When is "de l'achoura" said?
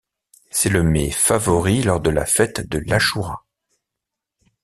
2.67-3.45